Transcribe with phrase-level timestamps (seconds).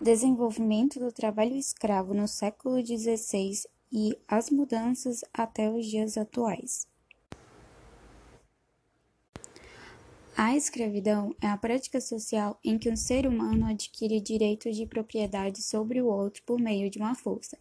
[0.00, 6.88] desenvolvimento do trabalho escravo no século XVI e as mudanças até os dias atuais.
[10.36, 15.60] A escravidão é a prática social em que um ser humano adquire direito de propriedade
[15.60, 17.58] sobre o outro por meio de uma força.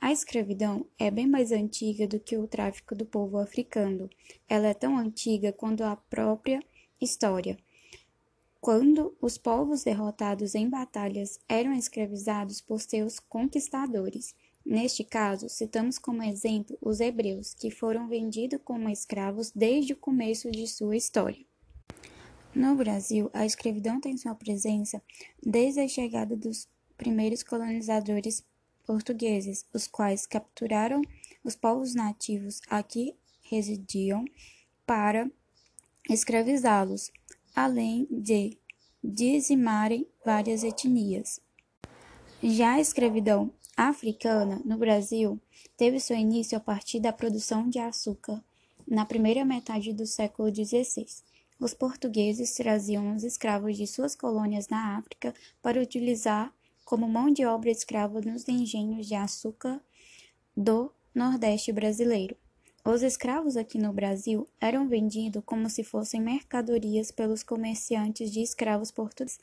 [0.00, 4.08] A escravidão é bem mais antiga do que o tráfico do povo africano.
[4.48, 6.62] Ela é tão antiga quanto a própria
[7.00, 7.56] história.
[8.62, 14.36] Quando os povos derrotados em batalhas eram escravizados por seus conquistadores.
[14.64, 20.48] Neste caso, citamos como exemplo os hebreus, que foram vendidos como escravos desde o começo
[20.48, 21.44] de sua história.
[22.54, 25.02] No Brasil, a escravidão tem sua presença
[25.44, 28.44] desde a chegada dos primeiros colonizadores
[28.86, 31.02] portugueses, os quais capturaram
[31.42, 34.24] os povos nativos aqui residiam
[34.86, 35.28] para
[36.08, 37.10] escravizá-los,
[37.54, 38.56] além de
[39.02, 41.40] dizimarem várias etnias.
[42.42, 45.40] Já a escravidão africana no Brasil
[45.76, 48.42] teve seu início a partir da produção de açúcar
[48.86, 51.06] na primeira metade do século XVI.
[51.58, 56.52] Os portugueses traziam os escravos de suas colônias na África para utilizar
[56.84, 59.80] como mão de obra escrava nos engenhos de açúcar
[60.56, 62.36] do Nordeste brasileiro.
[62.84, 68.90] Os escravos aqui no Brasil eram vendidos como se fossem mercadorias pelos comerciantes de escravos
[68.90, 69.38] portugueses.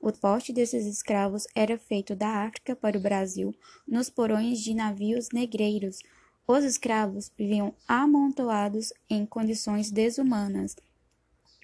[0.00, 3.54] O porte desses escravos era feito da África para o Brasil,
[3.86, 5.98] nos porões de navios negreiros.
[6.46, 10.74] Os escravos viviam amontoados em condições desumanas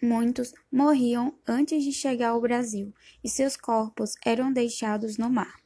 [0.03, 2.93] Muitos morriam antes de chegar ao Brasil
[3.25, 5.59] e seus corpos eram deixados no mar.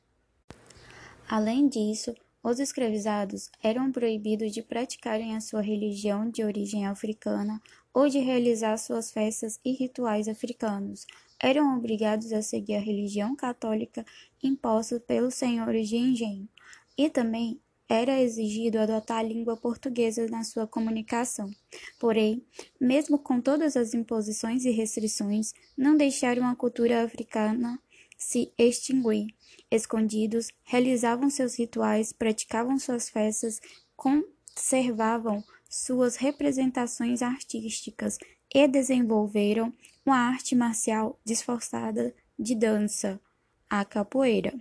[1.29, 7.61] Além disso, os escravizados eram proibidos de praticarem a sua religião de origem africana
[7.93, 11.07] ou de realizar suas festas e rituais africanos.
[11.39, 14.05] Eram obrigados a seguir a religião católica
[14.43, 16.49] imposta pelos senhores de engenho
[16.97, 21.51] e também era exigido adotar a língua portuguesa na sua comunicação.
[21.99, 22.41] Porém,
[22.81, 27.81] mesmo com todas as imposições e restrições, não deixaram a cultura africana
[28.21, 29.35] se extinguir.
[29.71, 33.61] Escondidos, realizavam seus rituais, praticavam suas festas,
[33.97, 38.19] conservavam suas representações artísticas
[38.55, 39.73] e desenvolveram
[40.05, 43.21] uma arte marcial disfarçada de dança,
[43.69, 44.59] a capoeira.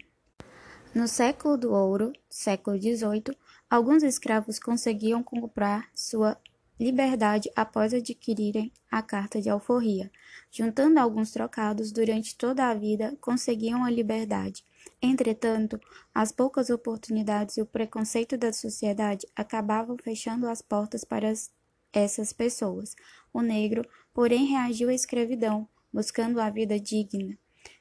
[0.94, 3.36] No século do ouro, século XVIII,
[3.70, 6.40] alguns escravos conseguiam comprar sua
[6.80, 10.10] liberdade após adquirirem a carta de alforria.
[10.50, 14.64] Juntando alguns trocados durante toda a vida, conseguiam a liberdade.
[15.02, 15.80] Entretanto,
[16.14, 21.34] as poucas oportunidades e o preconceito da sociedade acabavam fechando as portas para
[21.92, 22.96] essas pessoas.
[23.34, 27.38] O negro, porém, reagiu à escravidão, buscando a vida digna.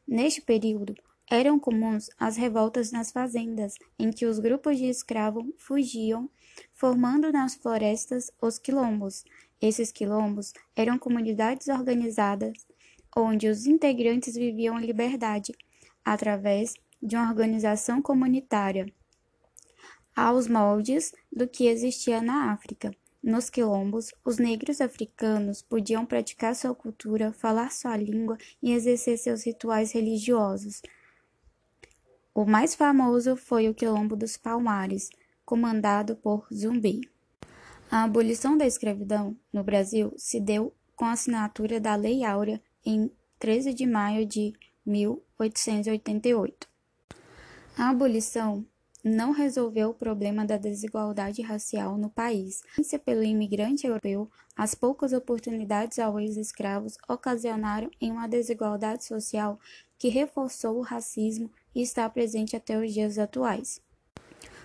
[0.06, 0.94] Neste período,
[1.30, 6.30] eram comuns as revoltas nas fazendas, em que os grupos de escravos fugiam,
[6.74, 9.24] formando nas florestas os quilombos.
[9.60, 12.66] Esses quilombos eram comunidades organizadas
[13.16, 15.52] onde os integrantes viviam em liberdade,
[16.04, 18.86] através de uma organização comunitária,
[20.14, 22.94] aos moldes do que existia na África.
[23.22, 29.44] Nos quilombos, os negros africanos podiam praticar sua cultura, falar sua língua e exercer seus
[29.44, 30.80] rituais religiosos.
[32.38, 35.10] O mais famoso foi o Quilombo dos Palmares,
[35.44, 37.00] comandado por Zumbi.
[37.90, 43.10] A abolição da escravidão no Brasil se deu com a assinatura da Lei Áurea em
[43.40, 44.52] 13 de maio de
[44.86, 46.68] 1888.
[47.76, 48.64] A abolição
[49.02, 52.62] não resolveu o problema da desigualdade racial no país.
[53.04, 59.58] Pelo imigrante europeu, as poucas oportunidades aos ex-escravos ocasionaram em uma desigualdade social
[59.98, 63.80] que reforçou o racismo e está presente até os dias atuais.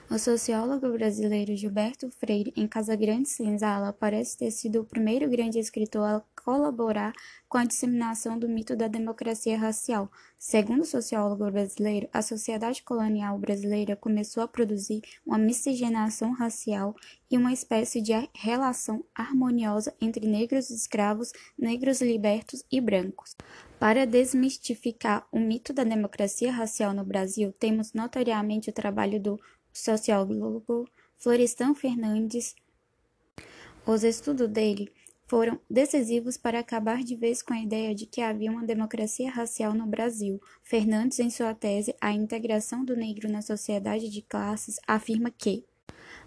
[0.10, 6.04] O sociólogo brasileiro Gilberto Freire, em Casagrande Senzala, parece ter sido o primeiro grande escritor
[6.04, 7.14] a colaborar
[7.50, 10.12] com a disseminação do mito da democracia racial.
[10.38, 16.96] Segundo o sociólogo brasileiro, a sociedade colonial brasileira começou a produzir uma miscigenação racial
[17.32, 23.36] e uma espécie de relação harmoniosa entre negros escravos, negros libertos e brancos.
[23.84, 29.38] Para desmistificar o mito da democracia racial no Brasil, temos notoriamente o trabalho do
[29.74, 30.88] sociólogo
[31.18, 32.56] Florestan Fernandes.
[33.86, 34.90] Os estudos dele
[35.28, 39.74] foram decisivos para acabar de vez com a ideia de que havia uma democracia racial
[39.74, 40.40] no Brasil.
[40.64, 45.66] Fernandes, em sua tese A Integração do Negro na Sociedade de Classes, afirma que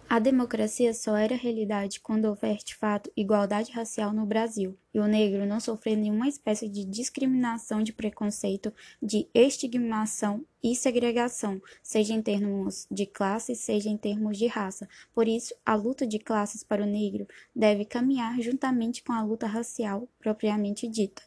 [0.09, 5.07] A democracia só era realidade quando houver de fato igualdade racial no Brasil e o
[5.07, 8.73] negro não sofrer nenhuma espécie de discriminação, de preconceito,
[9.03, 14.89] de estigmação e segregação, seja em termos de classe, seja em termos de raça.
[15.13, 19.49] Por isso, a luta de classes para o negro deve caminhar juntamente com a luta
[19.49, 21.23] racial propriamente dita.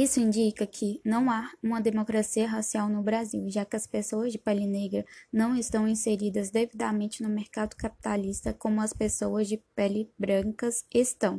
[0.00, 4.38] Isso indica que não há uma democracia racial no Brasil, já que as pessoas de
[4.38, 10.86] pele negra não estão inseridas devidamente no mercado capitalista como as pessoas de pele brancas
[10.90, 11.38] estão.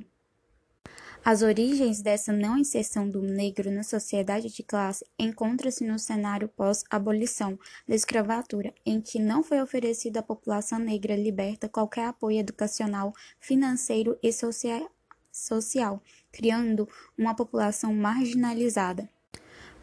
[1.26, 7.58] As origens dessa não inserção do negro na sociedade de classe encontram-se no cenário pós-abolição
[7.88, 14.20] da escravatura, em que não foi oferecido à população negra liberta qualquer apoio educacional, financeiro
[14.22, 14.88] e social
[15.42, 16.02] social,
[16.32, 19.10] criando uma população marginalizada.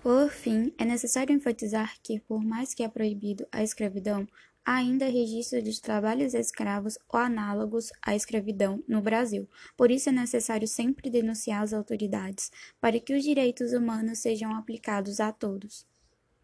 [0.03, 4.27] Por fim, é necessário enfatizar que, por mais que é proibido a escravidão,
[4.65, 9.49] há ainda registro de trabalhos escravos ou análogos à escravidão no Brasil.
[9.77, 15.21] Por isso é necessário sempre denunciar as autoridades, para que os direitos humanos sejam aplicados
[15.21, 15.85] a todos.